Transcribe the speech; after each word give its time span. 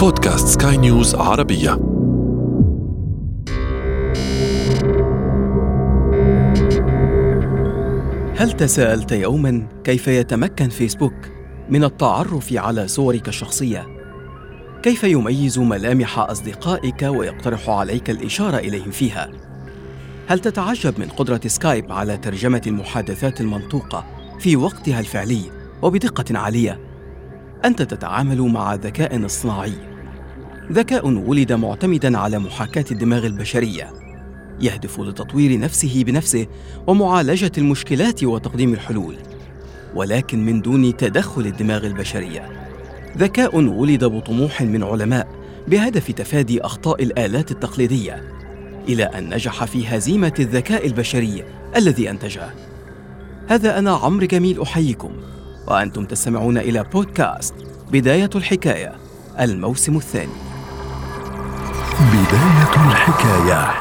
بودكاست 0.00 0.62
سكاي 0.62 0.76
نيوز 0.76 1.14
عربية 1.14 1.70
هل 8.36 8.52
تساءلت 8.52 9.12
يوما 9.12 9.66
كيف 9.84 10.08
يتمكن 10.08 10.68
فيسبوك 10.68 11.14
من 11.68 11.84
التعرف 11.84 12.52
على 12.52 12.88
صورك 12.88 13.28
الشخصية؟ 13.28 13.86
كيف 14.82 15.04
يميز 15.04 15.58
ملامح 15.58 16.18
أصدقائك 16.18 17.02
ويقترح 17.02 17.70
عليك 17.70 18.10
الإشارة 18.10 18.56
إليهم 18.56 18.90
فيها؟ 18.90 19.30
هل 20.26 20.38
تتعجب 20.38 21.00
من 21.00 21.08
قدرة 21.08 21.40
سكايب 21.46 21.92
على 21.92 22.16
ترجمة 22.16 22.62
المحادثات 22.66 23.40
المنطوقة 23.40 24.04
في 24.38 24.56
وقتها 24.56 25.00
الفعلي 25.00 25.42
وبدقة 25.82 26.38
عالية؟ 26.38 26.80
أنت 27.64 27.82
تتعامل 27.82 28.40
مع 28.40 28.74
ذكاء 28.74 29.26
اصطناعي 29.26 29.89
ذكاء 30.72 31.08
ولد 31.08 31.52
معتمدا 31.52 32.18
على 32.18 32.38
محاكاة 32.38 32.84
الدماغ 32.90 33.26
البشرية 33.26 33.92
يهدف 34.60 35.00
لتطوير 35.00 35.60
نفسه 35.60 36.04
بنفسه 36.04 36.46
ومعالجة 36.86 37.52
المشكلات 37.58 38.24
وتقديم 38.24 38.72
الحلول 38.72 39.16
ولكن 39.94 40.46
من 40.46 40.62
دون 40.62 40.96
تدخل 40.96 41.46
الدماغ 41.46 41.86
البشرية. 41.86 42.48
ذكاء 43.18 43.56
ولد 43.56 44.04
بطموح 44.04 44.62
من 44.62 44.82
علماء 44.82 45.28
بهدف 45.68 46.10
تفادي 46.10 46.60
أخطاء 46.60 47.02
الآلات 47.02 47.50
التقليدية 47.50 48.24
إلى 48.88 49.04
أن 49.04 49.34
نجح 49.34 49.64
في 49.64 49.88
هزيمة 49.88 50.34
الذكاء 50.38 50.86
البشري 50.86 51.44
الذي 51.76 52.10
أنتجه. 52.10 52.50
هذا 53.48 53.78
أنا 53.78 53.90
عمرو 53.90 54.26
جميل 54.26 54.62
أحييكم. 54.62 55.12
وأنتم 55.68 56.04
تستمعون 56.04 56.58
إلى 56.58 56.84
بودكاست 56.92 57.54
بداية 57.92 58.30
الحكاية 58.34 58.92
الموسم 59.40 59.96
الثاني. 59.96 60.49
بداية 62.00 62.86
الحكاية. 62.86 63.80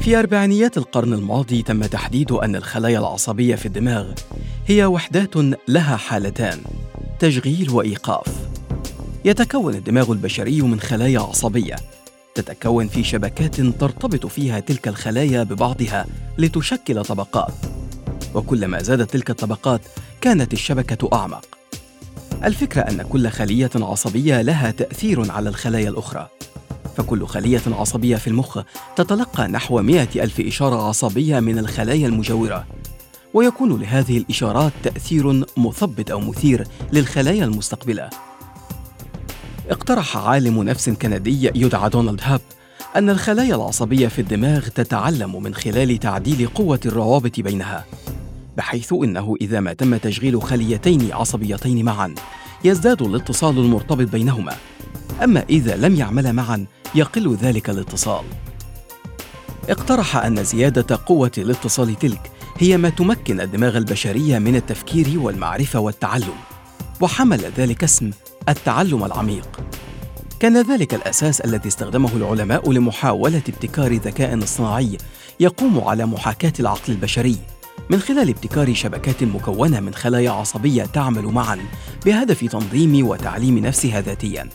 في 0.00 0.18
أربعينيات 0.18 0.78
القرن 0.78 1.12
الماضي 1.12 1.62
تم 1.62 1.84
تحديد 1.86 2.32
أن 2.32 2.56
الخلايا 2.56 2.98
العصبية 2.98 3.54
في 3.56 3.66
الدماغ 3.66 4.12
هي 4.66 4.84
وحدات 4.84 5.36
لها 5.68 5.96
حالتان 5.96 6.60
تشغيل 7.18 7.70
وإيقاف. 7.70 8.26
يتكون 9.24 9.74
الدماغ 9.74 10.12
البشري 10.12 10.62
من 10.62 10.80
خلايا 10.80 11.20
عصبية 11.20 11.76
تتكون 12.36 12.88
في 12.88 13.04
شبكات 13.04 13.60
ترتبط 13.60 14.26
فيها 14.26 14.60
تلك 14.60 14.88
الخلايا 14.88 15.42
ببعضها 15.42 16.06
لتشكل 16.38 17.04
طبقات. 17.04 17.54
وكلما 18.34 18.82
زادت 18.82 19.10
تلك 19.10 19.30
الطبقات 19.30 19.80
كانت 20.20 20.52
الشبكة 20.52 21.08
أعمق. 21.12 21.44
الفكرة 22.44 22.80
أن 22.80 23.02
كل 23.02 23.28
خلية 23.28 23.70
عصبية 23.74 24.42
لها 24.42 24.70
تأثير 24.70 25.32
على 25.32 25.48
الخلايا 25.48 25.88
الأخرى. 25.88 26.28
فكل 26.96 27.26
خلية 27.26 27.62
عصبية 27.66 28.16
في 28.16 28.26
المخ 28.26 28.58
تتلقى 28.96 29.48
نحو 29.48 29.82
مئة 29.82 30.24
ألف 30.24 30.40
إشارة 30.40 30.88
عصبية 30.88 31.40
من 31.40 31.58
الخلايا 31.58 32.06
المجاورة. 32.06 32.66
ويكون 33.34 33.80
لهذه 33.80 34.18
الإشارات 34.18 34.72
تأثير 34.82 35.44
مثبط 35.56 36.10
أو 36.10 36.20
مثير 36.20 36.66
للخلايا 36.92 37.44
المستقبلة. 37.44 38.10
اقترح 39.70 40.16
عالم 40.16 40.62
نفس 40.62 40.90
كندي 40.90 41.50
يدعى 41.54 41.90
دونالد 41.90 42.20
هاب 42.22 42.40
أن 42.96 43.10
الخلايا 43.10 43.54
العصبية 43.54 44.08
في 44.08 44.18
الدماغ 44.18 44.68
تتعلم 44.68 45.42
من 45.42 45.54
خلال 45.54 45.98
تعديل 45.98 46.48
قوة 46.48 46.80
الروابط 46.86 47.40
بينها 47.40 47.84
بحيث 48.56 48.92
إنه 48.92 49.34
إذا 49.40 49.60
ما 49.60 49.72
تم 49.72 49.96
تشغيل 49.96 50.42
خليتين 50.42 51.12
عصبيتين 51.12 51.84
معا 51.84 52.14
يزداد 52.64 53.02
الاتصال 53.02 53.58
المرتبط 53.58 54.08
بينهما. 54.08 54.54
أما 55.24 55.44
إذا 55.50 55.76
لم 55.76 55.94
يعملا 55.94 56.32
معا 56.32 56.66
يقل 56.94 57.34
ذلك 57.34 57.70
الاتصال. 57.70 58.24
اقترح 59.68 60.16
أن 60.16 60.44
زيادة 60.44 60.98
قوة 61.06 61.32
الاتصال 61.38 61.98
تلك 61.98 62.30
هي 62.58 62.76
ما 62.76 62.88
تمكن 62.88 63.40
الدماغ 63.40 63.76
البشري 63.76 64.38
من 64.38 64.56
التفكير 64.56 65.18
والمعرفة 65.18 65.78
والتعلم 65.78 66.34
وحمل 67.00 67.40
ذلك 67.56 67.84
اسم 67.84 68.10
التعلم 68.48 69.04
العميق. 69.04 69.60
كان 70.40 70.62
ذلك 70.62 70.94
الأساس 70.94 71.40
الذي 71.40 71.68
استخدمه 71.68 72.16
العلماء 72.16 72.72
لمحاولة 72.72 73.42
ابتكار 73.48 73.94
ذكاء 73.94 74.42
اصطناعي 74.42 74.98
يقوم 75.40 75.80
على 75.80 76.06
محاكاة 76.06 76.52
العقل 76.60 76.92
البشري. 76.92 77.36
من 77.90 78.00
خلال 78.00 78.28
ابتكار 78.28 78.74
شبكات 78.74 79.22
مكونة 79.22 79.80
من 79.80 79.94
خلايا 79.94 80.30
عصبية 80.30 80.84
تعمل 80.84 81.24
معا 81.24 81.58
بهدف 82.06 82.44
تنظيم 82.44 83.06
وتعليم 83.08 83.58
نفسها 83.58 84.00
ذاتيا. 84.00 84.48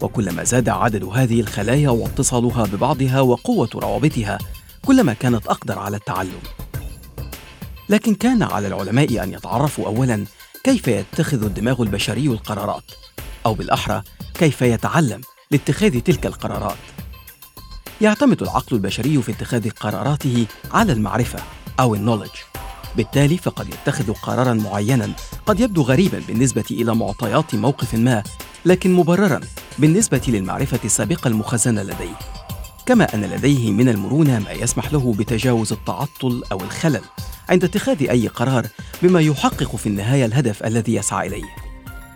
وكلما 0.00 0.44
زاد 0.44 0.68
عدد 0.68 1.04
هذه 1.04 1.40
الخلايا 1.40 1.90
واتصالها 1.90 2.64
ببعضها 2.64 3.20
وقوة 3.20 3.68
روابطها 3.74 4.38
كلما 4.86 5.12
كانت 5.12 5.46
أقدر 5.46 5.78
على 5.78 5.96
التعلم. 5.96 6.40
لكن 7.88 8.14
كان 8.14 8.42
على 8.42 8.66
العلماء 8.66 9.24
أن 9.24 9.32
يتعرفوا 9.32 9.86
اولا 9.86 10.24
كيف 10.64 10.88
يتخذ 10.88 11.44
الدماغ 11.44 11.82
البشري 11.82 12.26
القرارات؟ 12.26 12.84
أو 13.46 13.54
بالأحرى 13.54 14.02
كيف 14.34 14.62
يتعلم 14.62 15.20
لاتخاذ 15.50 16.00
تلك 16.00 16.26
القرارات؟ 16.26 16.76
يعتمد 18.00 18.42
العقل 18.42 18.76
البشري 18.76 19.22
في 19.22 19.32
اتخاذ 19.32 19.70
قراراته 19.70 20.46
على 20.72 20.92
المعرفة 20.92 21.38
أو 21.80 21.94
النولج. 21.94 22.30
بالتالي 22.96 23.38
فقد 23.38 23.68
يتخذ 23.68 24.12
قرارا 24.12 24.54
معينا. 24.54 25.12
قد 25.46 25.60
يبدو 25.60 25.82
غريبا 25.82 26.22
بالنسبة 26.28 26.64
إلى 26.70 26.94
معطيات 26.94 27.54
موقف 27.54 27.94
ما 27.94 28.22
لكن 28.64 28.92
مبررا 28.92 29.40
بالنسبة 29.78 30.22
للمعرفة 30.28 30.80
السابقة 30.84 31.28
المخزنة 31.28 31.82
لديه. 31.82 32.18
كما 32.86 33.14
أن 33.14 33.24
لديه 33.24 33.72
من 33.72 33.88
المرونة 33.88 34.38
ما 34.38 34.50
يسمح 34.50 34.92
له 34.92 35.14
بتجاوز 35.18 35.72
التعطل 35.72 36.42
أو 36.52 36.60
الخلل. 36.60 37.02
عند 37.48 37.64
اتخاذ 37.64 38.08
أي 38.10 38.28
قرار 38.28 38.66
بما 39.02 39.20
يحقق 39.20 39.76
في 39.76 39.86
النهاية 39.86 40.24
الهدف 40.24 40.64
الذي 40.64 40.94
يسعى 40.94 41.28
إليه. 41.28 41.56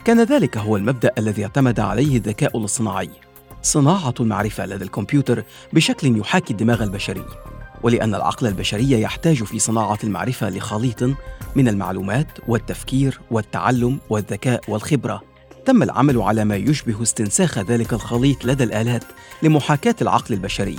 كان 0.05 0.23
ذلك 0.23 0.59
هو 0.59 0.77
المبدأ 0.77 1.11
الذي 1.19 1.45
اعتمد 1.45 1.81
عليه 1.81 2.17
الذكاء 2.17 2.59
الاصطناعي 2.59 3.11
صناعة 3.63 4.15
المعرفة 4.21 4.67
لدى 4.67 4.85
الكمبيوتر 4.85 5.45
بشكل 5.73 6.19
يحاكي 6.19 6.53
الدماغ 6.53 6.83
البشري. 6.83 7.25
ولأن 7.83 8.15
العقل 8.15 8.47
البشري 8.47 9.01
يحتاج 9.01 9.45
في 9.45 9.59
صناعة 9.59 9.99
المعرفة 10.05 10.51
لخليط 10.51 11.03
من 11.57 11.69
المعلومات 11.69 12.27
والتفكير 12.49 13.21
والتعلم 13.31 13.99
والذكاء 14.11 14.61
والخبرة. 14.69 15.23
تم 15.65 15.83
العمل 15.83 16.23
على 16.23 16.45
ما 16.45 16.57
يشبه 16.57 17.03
استنساخ 17.03 17.59
ذلك 17.59 17.93
الخليط 17.93 18.45
لدى 18.45 18.65
الآلات 18.65 19.05
لمحاكاة 19.43 19.97
العقل 20.03 20.35
البشري. 20.35 20.79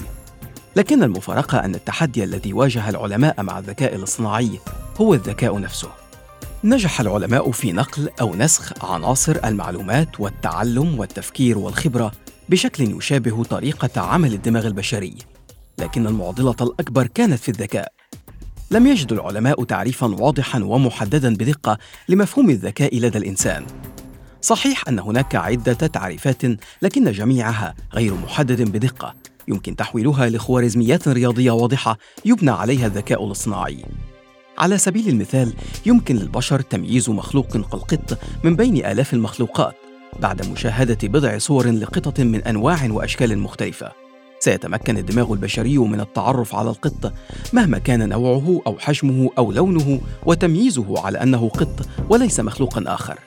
لكن 0.75 1.03
المفارقة 1.03 1.57
أن 1.57 1.75
التحدي 1.75 2.24
الذي 2.24 2.53
واجه 2.53 2.90
العلماء 2.90 3.44
مع 3.44 3.59
الذكاء 3.59 3.96
الاصطناعي 3.96 4.59
هو 5.02 5.13
الذكاء 5.13 5.59
نفسه. 5.59 5.90
نجح 6.63 7.02
العلماء 7.02 7.52
في 7.52 7.72
نقل 7.72 8.09
أو 8.22 8.35
نسخ 8.35 8.85
عناصر 8.85 9.38
المعلومات 9.46 10.19
والتعلم 10.19 11.00
والتفكير 11.00 11.57
والخبرة 11.57 12.12
بشكل 12.50 12.97
يشابه 12.97 13.44
طريقة 13.44 14.02
عمل 14.02 14.34
الدماغ 14.34 14.68
البشري 14.68 15.16
لكن 15.78 16.07
المعضلة 16.07 16.56
الأكبر 16.62 17.07
كانت 17.07 17.40
في 17.40 17.50
الذكاء. 17.50 17.94
لم 18.72 18.88
يجد 18.88 19.12
العلماء 19.12 19.63
تعريفا 19.63 20.07
واضحا 20.07 20.63
ومحددا 20.63 21.36
بدقة 21.36 21.78
لمفهوم 22.09 22.50
الذكاء 22.50 23.00
لدى 23.00 23.18
الإنسان. 23.18 23.66
صحيح 24.41 24.84
أن 24.88 25.00
هناك 25.00 25.36
عدة 25.36 25.74
تعريفات 25.74 26.41
لكن 26.81 27.12
جميعها 27.12 27.75
غير 27.94 28.13
محدد 28.13 28.62
بدقة. 28.62 29.16
يمكن 29.50 29.76
تحويلها 29.76 30.30
لخوارزميات 30.30 31.07
رياضية 31.07 31.51
واضحة 31.51 31.98
يبنى 32.25 32.51
عليها 32.51 32.88
الذكاء 32.88 33.25
الاصطناعي 33.25 33.86
على 34.57 34.78
سبيل 34.78 35.10
المثال 35.10 35.54
يمكن 35.86 36.16
للبشر 36.16 36.62
تمييز 36.62 37.10
مخلوق 37.10 37.48
كالقط 37.48 38.19
من 38.44 38.56
بين 38.56 38.86
آلاف 38.86 39.13
المخلوقات 39.13 39.75
بعد 40.19 40.48
مشاهدة 40.48 40.98
بضع 41.04 41.38
صور 41.38 41.68
لقطط 41.68 42.19
من 42.19 42.44
أنواع 42.44 42.88
وأشكال 42.90 43.40
مختلفة. 43.40 43.92
سيتمكن 44.40 44.98
الدماغ 44.98 45.34
البشري 45.34 45.78
من 45.78 46.00
التعرف 46.00 46.56
على 46.56 46.69
القط 46.69 47.13
مهما 47.54 47.78
كان 47.78 48.10
نوعه 48.10 48.62
أو 48.68 48.80
حجمه 48.80 49.30
أو 49.38 49.51
لونه 49.51 50.01
وتمييزه 50.25 51.06
على 51.06 51.24
أنه 51.24 51.50
قط 51.50 51.88
وليس 52.10 52.40
مخلوقا 52.40 52.84
آخر. 52.88 53.19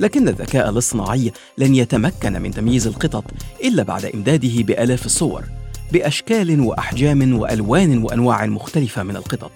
لكن 0.00 0.28
الذكاء 0.28 0.70
الاصطناعي 0.70 1.32
لن 1.58 1.74
يتمكن 1.74 2.42
من 2.42 2.50
تمييز 2.50 2.86
القطط 2.86 3.24
إلا 3.64 3.82
بعد 3.82 4.04
إمداده 4.04 4.62
بآلاف 4.62 5.06
الصور 5.06 5.44
بأشكال 5.92 6.60
وأحجام 6.60 7.38
وألوان 7.38 8.02
وأنواع 8.02 8.46
مختلفة 8.46 9.02
من 9.02 9.16
القطط. 9.16 9.50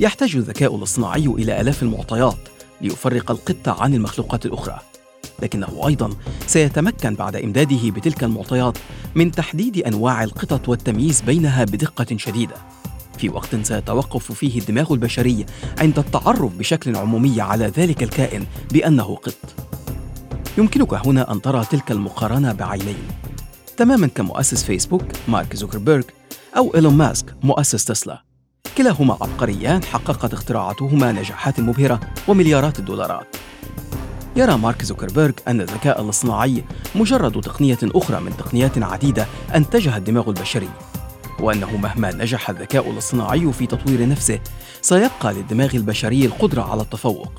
يحتاج 0.00 0.36
الذكاء 0.36 0.76
الاصطناعي 0.76 1.26
إلى 1.26 1.60
آلاف 1.60 1.82
المعطيات 1.82 2.38
ليفرق 2.80 3.30
القطة 3.30 3.82
عن 3.82 3.94
المخلوقات 3.94 4.46
الأخرى 4.46 4.80
لكنه 5.42 5.88
أيضا 5.88 6.10
سيتمكن 6.46 7.14
بعد 7.14 7.36
إمداده 7.36 7.90
بتلك 7.90 8.24
المعطيات 8.24 8.78
من 9.14 9.30
تحديد 9.30 9.78
أنواع 9.78 10.24
القطط 10.24 10.68
والتمييز 10.68 11.20
بينها 11.20 11.64
بدقة 11.64 12.16
شديدة 12.16 12.54
في 13.18 13.28
وقت 13.28 13.56
سيتوقف 13.62 14.32
فيه 14.32 14.60
الدماغ 14.60 14.92
البشري 14.92 15.46
عند 15.78 15.98
التعرف 15.98 16.52
بشكل 16.58 16.96
عمومي 16.96 17.40
على 17.40 17.66
ذلك 17.66 18.02
الكائن 18.02 18.46
بأنه 18.72 19.16
قط. 19.16 19.54
يمكنك 20.58 20.94
هنا 20.94 21.32
أن 21.32 21.42
ترى 21.42 21.64
تلك 21.70 21.90
المقارنة 21.90 22.52
بعينين. 22.52 23.08
تماما 23.76 24.06
كمؤسس 24.06 24.64
فيسبوك 24.64 25.04
مارك 25.28 25.56
زوكربيرغ 25.56 26.04
أو 26.56 26.74
إيلون 26.74 26.94
ماسك 26.94 27.34
مؤسس 27.42 27.84
تسلا. 27.84 28.22
كلاهما 28.78 29.14
عبقريان 29.20 29.84
حققت 29.84 30.32
اختراعاتهما 30.32 31.12
نجاحات 31.12 31.60
مبهرة 31.60 32.00
ومليارات 32.28 32.78
الدولارات. 32.78 33.36
يرى 34.36 34.56
مارك 34.56 34.84
زوكربيرغ 34.84 35.32
أن 35.48 35.60
الذكاء 35.60 36.02
الاصطناعي 36.02 36.64
مجرد 36.94 37.40
تقنية 37.40 37.78
أخرى 37.82 38.20
من 38.20 38.36
تقنيات 38.36 38.78
عديدة 38.82 39.26
أنتجها 39.54 39.96
الدماغ 39.96 40.28
البشري. 40.28 40.68
وأنه 41.40 41.76
مهما 41.76 42.12
نجح 42.12 42.50
الذكاء 42.50 42.90
الاصطناعي 42.90 43.52
في 43.52 43.66
تطوير 43.66 44.08
نفسه 44.08 44.40
سيبقى 44.82 45.34
للدماغ 45.34 45.74
البشري 45.74 46.24
القدرة 46.26 46.62
على 46.62 46.82
التفوق 46.82 47.32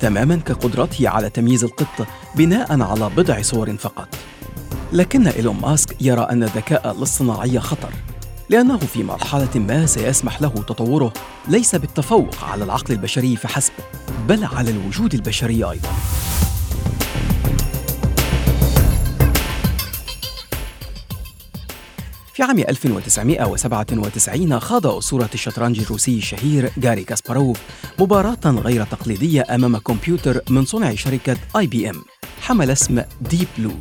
تماما 0.00 0.36
كقدرته 0.36 1.08
على 1.08 1.30
تمييز 1.30 1.64
القط 1.64 2.06
بناء 2.34 2.82
على 2.82 3.10
بضع 3.16 3.42
صور 3.42 3.76
فقط. 3.76 4.08
لكن 4.92 5.26
إيلون 5.26 5.56
ماسك 5.62 5.96
يرى 6.00 6.22
أن 6.30 6.42
الذكاء 6.42 6.90
الاصطناعي 6.90 7.60
خطر 7.60 7.92
لأنه 8.48 8.78
في 8.78 9.02
مرحلة 9.02 9.48
ما 9.54 9.86
سيسمح 9.86 10.42
له 10.42 10.48
تطوره 10.48 11.12
ليس 11.48 11.74
بالتفوق 11.74 12.44
على 12.44 12.64
العقل 12.64 12.94
البشري 12.94 13.36
فحسب 13.36 13.72
بل 14.28 14.44
على 14.44 14.70
الوجود 14.70 15.14
البشري 15.14 15.64
أيضاً. 15.64 15.90
في 22.40 22.46
عام 22.46 22.58
1997 22.58 24.60
خاض 24.60 24.86
أسطورة 24.86 25.30
الشطرنج 25.34 25.80
الروسي 25.80 26.18
الشهير 26.18 26.72
جاري 26.76 27.04
كاسباروف 27.04 27.58
مباراة 27.98 28.38
غير 28.44 28.84
تقليدية 28.84 29.46
أمام 29.50 29.78
كمبيوتر 29.78 30.40
من 30.50 30.64
صنع 30.64 30.94
شركة 30.94 31.36
IBM 31.56 32.04
حمل 32.42 32.70
اسم 32.70 33.02
Deep 33.20 33.48
Blue 33.58 33.72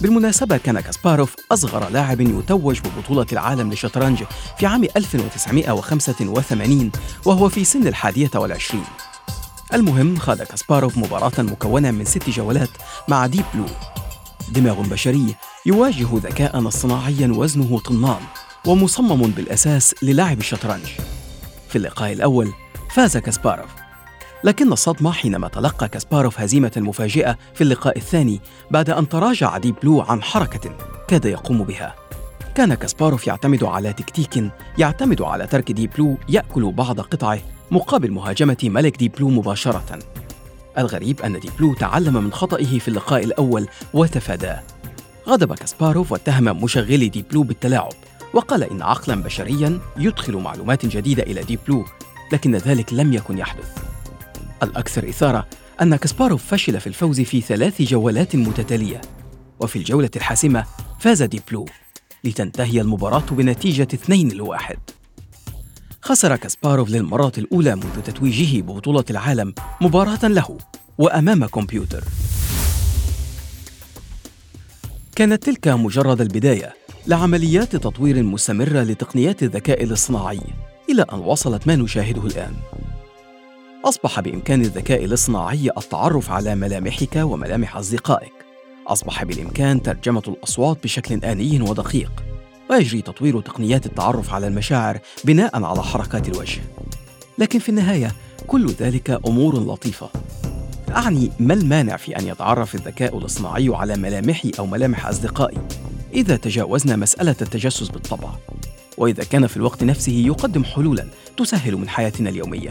بالمناسبة 0.00 0.56
كان 0.56 0.80
كاسباروف 0.80 1.34
أصغر 1.52 1.88
لاعب 1.88 2.20
يتوج 2.20 2.80
ببطولة 2.80 3.26
العالم 3.32 3.70
للشطرنج 3.70 4.22
في 4.58 4.66
عام 4.66 4.84
1985 4.96 6.90
وهو 7.24 7.48
في 7.48 7.64
سن 7.64 7.86
الحادية 7.86 8.30
والعشرين. 8.34 8.84
المهم 9.74 10.18
خاض 10.18 10.42
كاسباروف 10.42 10.98
مباراة 10.98 11.42
مكونة 11.42 11.90
من 11.90 12.04
ست 12.04 12.30
جولات 12.30 12.70
مع 13.08 13.26
Deep 13.26 13.44
Blue 13.54 13.66
دماغ 14.48 14.82
بشري 14.82 15.34
يواجه 15.66 16.06
ذكاء 16.14 16.68
اصطناعيا 16.68 17.32
وزنه 17.36 17.78
طنان 17.78 18.20
ومصمم 18.66 19.30
بالأساس 19.30 19.94
للعب 20.02 20.38
الشطرنج. 20.38 20.84
في 21.68 21.76
اللقاء 21.76 22.12
الأول 22.12 22.52
فاز 22.90 23.16
كاسباروف 23.16 23.70
لكن 24.44 24.72
الصدمة 24.72 25.12
حينما 25.12 25.48
تلقى 25.48 25.88
كاسباروف 25.88 26.40
هزيمة 26.40 26.72
مفاجئة 26.76 27.36
في 27.54 27.60
اللقاء 27.60 27.98
الثاني 27.98 28.40
بعد 28.70 28.90
أن 28.90 29.08
تراجع 29.08 29.58
Deep 29.58 29.74
Blue 29.82 30.00
عن 30.00 30.22
حركة 30.22 30.70
كاد 31.08 31.24
يقوم 31.24 31.64
بها. 31.64 31.94
كان 32.54 32.74
كاسباروف 32.74 33.26
يعتمد 33.26 33.64
على 33.64 33.92
تكتيك 33.92 34.44
يعتمد 34.78 35.22
على 35.22 35.46
ترك 35.46 35.72
Deep 35.72 35.90
Blue 35.96 36.16
يأكل 36.28 36.72
بعض 36.72 37.00
قطعه 37.00 37.38
مقابل 37.70 38.10
مهاجمة 38.10 38.58
ملك 38.62 38.96
Deep 38.96 39.12
Blue 39.12 39.28
مباشرة. 39.28 39.98
الغريب 40.78 41.20
أن 41.20 41.40
Deep 41.40 41.52
Blue 41.58 41.74
تعلم 41.74 42.24
من 42.24 42.32
خطئه 42.32 42.78
في 42.78 42.88
اللقاء 42.88 43.24
الأول 43.24 43.68
وتفاداه. 43.94 44.62
غضب 45.28 45.54
كاسباروف 45.54 46.12
واتهم 46.12 46.64
مشغلي 46.64 47.08
Deep 47.08 47.28
Blue 47.28 47.42
بالتلاعب 47.42 47.92
وقال 48.34 48.62
إن 48.62 48.82
عقلا 48.82 49.22
بشريا 49.22 49.80
يدخل 49.96 50.36
معلومات 50.36 50.86
جديدة 50.86 51.22
إلى 51.22 51.42
Deep 51.42 51.58
Blue 51.68 51.84
لكن 52.32 52.56
ذلك 52.56 52.92
لم 52.92 53.12
يكن 53.12 53.38
يحدث. 53.38 53.78
الأكثر 54.62 55.08
إثارة 55.08 55.46
أن 55.82 55.96
كاسباروف 55.96 56.44
فشل 56.44 56.80
في 56.80 56.86
الفوز 56.86 57.20
في 57.20 57.40
ثلاث 57.40 57.82
جولات 57.82 58.36
متتالية 58.36 59.00
وفي 59.60 59.76
الجولة 59.76 60.10
الحاسمة 60.16 60.64
فاز 61.00 61.22
ديب 61.22 61.42
بلو 61.50 61.66
لتنتهي 62.24 62.80
المباراة 62.80 63.24
بنتيجة 63.30 63.88
2 63.94 64.28
لواحد. 64.28 64.78
خسر 66.02 66.36
كاسباروف 66.36 66.90
للمرة 66.90 67.32
الأولى 67.38 67.76
منذ 67.76 68.02
تتويجه 68.04 68.60
ببطولة 68.60 69.04
العالم 69.10 69.54
مباراة 69.80 70.28
له 70.28 70.58
وأمام 70.98 71.46
كمبيوتر. 71.46 72.04
كانت 75.16 75.42
تلك 75.42 75.68
مجرد 75.68 76.20
البداية 76.20 76.74
لعمليات 77.06 77.76
تطوير 77.76 78.22
مستمرة 78.22 78.82
لتقنيات 78.82 79.42
الذكاء 79.42 79.84
الاصطناعي 79.84 80.40
إلى 80.90 81.02
أن 81.12 81.18
وصلت 81.18 81.66
ما 81.66 81.76
نشاهده 81.76 82.26
الآن. 82.26 82.52
أصبح 83.84 84.20
بإمكان 84.20 84.60
الذكاء 84.60 85.04
الاصطناعي 85.04 85.70
التعرف 85.78 86.30
على 86.30 86.54
ملامحك 86.54 87.16
وملامح 87.16 87.76
أصدقائك. 87.76 88.32
أصبح 88.86 89.24
بالإمكان 89.24 89.82
ترجمة 89.82 90.22
الأصوات 90.28 90.82
بشكل 90.84 91.24
آني 91.24 91.60
ودقيق. 91.60 92.12
ويجري 92.70 93.02
تطوير 93.02 93.40
تقنيات 93.40 93.86
التعرف 93.86 94.34
على 94.34 94.46
المشاعر 94.46 94.98
بناء 95.24 95.64
على 95.64 95.82
حركات 95.82 96.28
الوجه. 96.28 96.60
لكن 97.38 97.58
في 97.58 97.68
النهاية 97.68 98.12
كل 98.46 98.66
ذلك 98.66 99.10
أمور 99.26 99.58
لطيفة 99.58 100.10
أعني 100.96 101.30
ما 101.40 101.54
المانع 101.54 101.96
في 101.96 102.18
أن 102.18 102.26
يتعرف 102.26 102.74
الذكاء 102.74 103.18
الاصطناعي 103.18 103.68
على 103.74 103.96
ملامحي 103.96 104.52
أو 104.58 104.66
ملامح 104.66 105.06
أصدقائي 105.06 105.58
إذا 106.14 106.36
تجاوزنا 106.36 106.96
مسألة 106.96 107.36
التجسس 107.42 107.88
بالطبع؟ 107.88 108.28
وإذا 108.98 109.24
كان 109.24 109.46
في 109.46 109.56
الوقت 109.56 109.84
نفسه 109.84 110.12
يقدم 110.12 110.64
حلولا 110.64 111.06
تسهل 111.36 111.76
من 111.76 111.88
حياتنا 111.88 112.30
اليومية. 112.30 112.70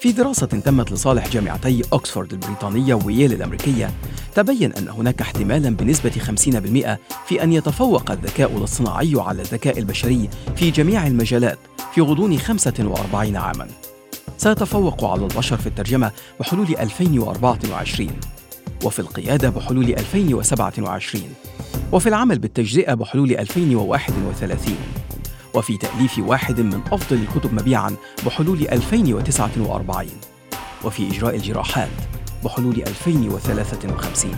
في 0.00 0.12
دراسة 0.12 0.46
تمت 0.46 0.92
لصالح 0.92 1.28
جامعتي 1.28 1.82
أكسفورد 1.92 2.32
البريطانية 2.32 2.94
وييل 2.94 3.32
الأمريكية 3.32 3.90
تبين 4.34 4.72
أن 4.72 4.88
هناك 4.88 5.20
احتمالا 5.20 5.76
بنسبة 5.76 6.10
50% 6.10 6.98
في 7.28 7.42
أن 7.42 7.52
يتفوق 7.52 8.10
الذكاء 8.10 8.56
الاصطناعي 8.56 9.14
على 9.16 9.42
الذكاء 9.42 9.78
البشري 9.78 10.28
في 10.56 10.70
جميع 10.70 11.06
المجالات 11.06 11.58
في 11.94 12.00
غضون 12.00 12.38
45 12.38 13.36
عاماً. 13.36 13.93
سيتفوق 14.38 15.04
على 15.04 15.22
البشر 15.22 15.56
في 15.56 15.66
الترجمة 15.66 16.12
بحلول 16.40 16.76
2024 16.80 18.10
وفي 18.84 18.98
القيادة 18.98 19.50
بحلول 19.50 19.84
2027 19.84 21.22
وفي 21.92 22.08
العمل 22.08 22.38
بالتجزئة 22.38 22.94
بحلول 22.94 23.32
2031 23.32 24.76
وفي 25.54 25.76
تأليف 25.76 26.18
واحد 26.18 26.60
من 26.60 26.80
أفضل 26.92 27.16
الكتب 27.16 27.54
مبيعاً 27.54 27.96
بحلول 28.26 28.68
2049 28.68 30.08
وفي 30.84 31.08
إجراء 31.08 31.36
الجراحات 31.36 31.88
بحلول 32.44 32.82
2053 32.86 34.30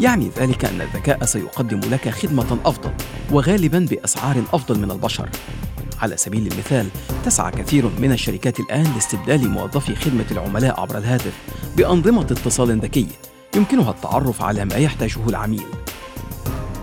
يعني 0.00 0.30
ذلك 0.38 0.64
أن 0.64 0.80
الذكاء 0.80 1.24
سيقدم 1.24 1.80
لك 1.80 2.08
خدمة 2.08 2.58
أفضل 2.64 2.92
وغالباً 3.32 3.78
بأسعار 3.90 4.42
أفضل 4.52 4.78
من 4.78 4.90
البشر. 4.90 5.28
على 6.02 6.16
سبيل 6.16 6.52
المثال 6.52 6.88
تسعى 7.24 7.50
كثير 7.50 7.90
من 7.98 8.12
الشركات 8.12 8.60
الآن 8.60 8.92
لاستبدال 8.94 9.50
موظفي 9.50 9.94
خدمة 9.94 10.24
العملاء 10.30 10.80
عبر 10.80 10.98
الهاتف 10.98 11.32
بأنظمة 11.76 12.22
اتصال 12.22 12.78
ذكي 12.78 13.06
يمكنها 13.56 13.90
التعرف 13.90 14.42
على 14.42 14.64
ما 14.64 14.74
يحتاجه 14.74 15.28
العميل. 15.28 15.66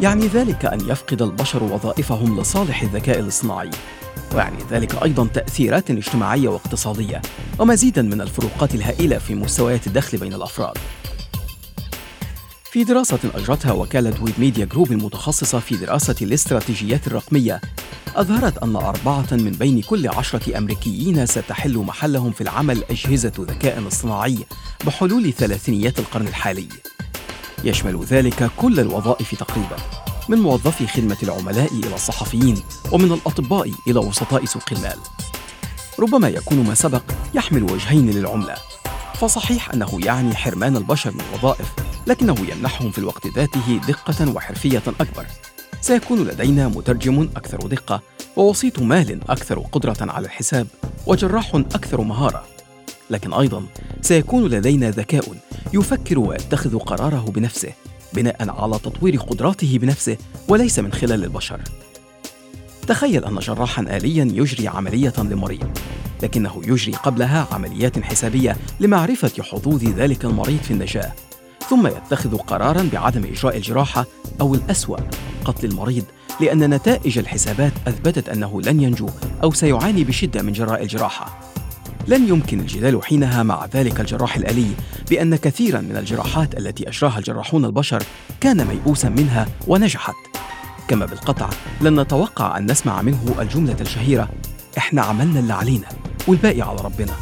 يعني 0.02 0.28
ذلك 0.28 0.66
أن 0.66 0.80
يفقد 0.90 1.22
البشر 1.22 1.64
وظائفهم 1.64 2.40
لصالح 2.40 2.82
الذكاء 2.82 3.20
الاصطناعي 3.20 3.70
ويعني 4.36 4.58
ذلك 4.72 5.04
أيضا 5.04 5.28
تأثيرات 5.28 5.92
اجتماعية 5.92 6.48
واقتصادية 6.50 7.22
ومزيدا 7.60 8.02
من 8.02 8.22
الفروقات 8.22 8.76
الهائلة 8.76 9.18
في 9.18 9.36
مستويات 9.36 9.88
الدخل 9.88 10.18
بين 10.18 10.34
الأفراد. 10.34 10.78
في 12.72 12.84
دراسة 12.84 13.20
أجرتها 13.36 13.72
وكالة 13.72 14.24
ويب 14.24 14.34
ميديا 14.38 14.66
جروب 14.66 14.92
المتخصصة 14.92 15.60
في 15.60 15.76
دراسة 15.76 16.16
الاستراتيجيات 16.22 17.08
الرقمية. 17.08 17.62
أظهرت 18.16 18.58
أن 18.58 18.76
أربعة 18.76 19.28
من 19.32 19.52
بين 19.52 19.82
كل 19.82 20.08
عشرة 20.08 20.58
أمريكيين 20.58 21.26
ستحل 21.26 21.78
محلهم 21.78 22.32
في 22.32 22.42
العمل 22.42 22.84
أجهزة 22.90 23.32
ذكاء 23.40 23.88
اصطناعي 23.88 24.38
بحلول 24.86 25.34
ثلاثينيات 25.34 26.00
القرن 26.00 26.28
الحالي. 26.28 26.68
يشمل 27.64 28.04
ذلك 28.04 28.52
كل 28.58 28.80
الوظائف 28.80 29.36
تقريبا 29.36 29.76
من 30.30 30.38
موظفي 30.38 30.88
خدمة 30.88 31.18
العملاء 31.24 31.74
إلى 31.74 31.96
الصحفيين 31.96 32.64
ومن 32.92 33.12
الأطباء 33.12 33.72
إلى 33.88 34.00
وسطاء 34.00 34.46
سوق 34.46 34.66
المال. 34.72 34.98
ربما 36.00 36.30
يكون 36.30 36.64
ما 36.64 36.74
سبق 36.74 37.04
يحمل 37.34 37.64
وجهين 37.64 38.10
للعملة. 38.10 38.56
فصحيح 39.20 39.74
أنه 39.74 40.00
يعني 40.04 40.36
حرمان 40.36 40.78
البشر 40.78 41.12
من 41.12 41.22
الوظائف 41.30 41.74
لكنه 42.08 42.36
يمنحهم 42.52 42.92
في 42.92 42.98
الوقت 42.98 43.28
ذاته 43.28 43.82
دقة 43.88 44.32
وحرفية 44.36 44.84
أكبر. 45.00 45.26
سيكون 45.82 46.28
لدينا 46.28 46.68
مترجم 46.68 47.30
أكثر 47.36 47.58
دقة 47.58 48.02
ووسيط 48.36 48.80
مال 48.80 49.20
أكثر 49.30 49.60
قدرة 49.60 49.98
على 50.00 50.26
الحساب 50.26 50.68
وجراح 51.08 51.56
أكثر 51.56 52.02
مهارة. 52.02 52.44
لكن 53.10 53.34
أيضا 53.34 53.66
سيكون 54.02 54.48
لدينا 54.48 54.90
ذكاء 54.90 55.36
يفكر 55.74 56.20
ويتخذ 56.20 56.78
قراره 56.80 57.32
بنفسه 57.32 57.74
بناء 58.14 58.50
على 58.50 58.80
تطوير 58.80 59.18
قدراته 59.18 59.78
بنفسه 59.78 60.18
وليس 60.48 60.80
من 60.80 60.94
خلال 60.94 61.24
البشر. 61.24 61.62
تخيل 62.90 63.26
أن 63.26 63.36
جراحا 63.36 63.82
آليا 63.82 64.24
يجري 64.34 64.68
عملية 64.68 65.14
لمريض 65.18 65.78
لكنه 66.24 66.62
يجري 66.68 66.92
قبلها 66.92 67.48
عمليات 67.52 68.00
حسابية 68.00 68.58
لمعرفة 68.80 69.44
حظوظ 69.44 69.84
ذلك 69.84 70.26
المريض 70.26 70.58
في 70.62 70.72
النجاة 70.72 71.14
ثم 71.70 71.88
يتخذ 71.88 72.38
قرارا 72.38 72.90
بعدم 72.94 73.24
إجراء 73.24 73.58
الجراحة 73.58 74.06
أو 74.42 74.56
الأسوأ 74.56 74.98
قتل 75.46 75.68
المريض 75.68 76.04
لأن 76.42 76.74
نتائج 76.74 77.18
الحسابات 77.18 77.74
أثبتت 77.88 78.30
أنه 78.30 78.62
لن 78.62 78.84
ينجو 78.84 79.10
أو 79.44 79.52
سيعاني 79.52 80.04
بشدة 80.04 80.42
من 80.42 80.54
جراء 80.54 80.84
الجراحة. 80.84 81.40
لن 82.08 82.28
يمكن 82.28 82.60
الجدال 82.60 83.04
حينها 83.04 83.44
مع 83.44 83.66
ذلك 83.66 84.00
الجراح 84.00 84.36
الآلي 84.36 84.72
بأن 85.10 85.36
كثيرا 85.36 85.82
من 85.82 85.98
الجراحات 85.98 86.58
التي 86.58 86.90
أجراها 86.90 87.18
الجراحون 87.18 87.66
البشر 87.66 88.04
كان 88.42 88.68
ميؤوسا 88.68 89.10
منها 89.10 89.48
ونجحت. 89.68 90.39
كما 90.90 91.06
بالقطع 91.06 91.50
لن 91.82 92.00
نتوقع 92.00 92.58
أن 92.58 92.72
نسمع 92.72 93.02
منه 93.02 93.36
الجملة 93.40 93.76
الشهيرة 93.82 94.30
إحنا 94.78 95.02
عملنا 95.02 95.40
اللي 95.40 95.54
علينا 95.54 95.88
والباقي 96.28 96.62
على 96.62 96.82
ربنا. 96.82 97.14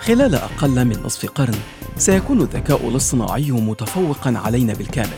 خلال 0.00 0.34
أقل 0.34 0.84
من 0.84 1.02
نصف 1.04 1.30
قرن 1.30 1.54
سيكون 1.96 2.40
الذكاء 2.40 2.88
الاصطناعي 2.88 3.50
متفوقا 3.50 4.34
علينا 4.44 4.74
بالكامل. 4.74 5.08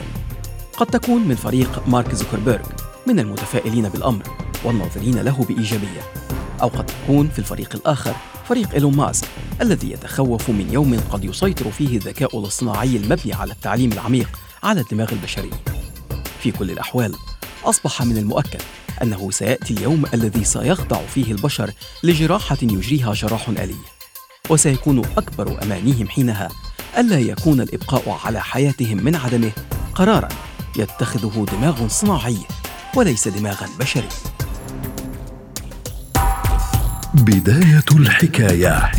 قد 0.76 0.86
تكون 0.86 1.28
من 1.28 1.34
فريق 1.34 1.82
مارك 1.88 2.14
زوكربيرغ 2.14 2.66
من 3.06 3.18
المتفائلين 3.18 3.88
بالأمر. 3.88 4.41
والناظرين 4.64 5.18
له 5.18 5.44
بإيجابية. 5.48 6.00
أو 6.62 6.68
قد 6.68 6.86
تكون 6.86 7.28
في 7.28 7.38
الفريق 7.38 7.74
الآخر 7.74 8.14
فريق 8.48 8.74
إيلون 8.74 8.96
ماسك 8.96 9.28
الذي 9.62 9.92
يتخوف 9.92 10.50
من 10.50 10.72
يوم 10.72 11.00
قد 11.10 11.24
يسيطر 11.24 11.70
فيه 11.70 11.96
الذكاء 11.96 12.38
الاصطناعي 12.38 12.96
المبني 12.96 13.32
على 13.34 13.52
التعليم 13.52 13.92
العميق 13.92 14.28
على 14.62 14.80
الدماغ 14.80 15.12
البشري. 15.12 15.50
في 16.40 16.50
كل 16.50 16.70
الأحوال 16.70 17.14
أصبح 17.64 18.02
من 18.02 18.16
المؤكد 18.16 18.60
أنه 19.02 19.30
سيأتي 19.30 19.74
اليوم 19.74 20.04
الذي 20.14 20.44
سيخضع 20.44 21.06
فيه 21.06 21.32
البشر 21.32 21.70
لجراحة 22.02 22.58
يجريها 22.62 23.12
جراح 23.12 23.48
آلي. 23.48 23.76
وسيكون 24.50 24.98
أكبر 24.98 25.62
أمانيهم 25.62 26.08
حينها 26.08 26.48
ألا 26.98 27.18
يكون 27.18 27.60
الإبقاء 27.60 28.20
على 28.24 28.42
حياتهم 28.42 29.04
من 29.04 29.16
عدمه 29.16 29.52
قرارا 29.94 30.28
يتخذه 30.76 31.46
دماغ 31.52 31.88
صناعي 31.88 32.38
وليس 32.96 33.28
دماغا 33.28 33.68
بشري. 33.80 34.08
بداية 37.24 37.84
الحكاية. 37.92 38.92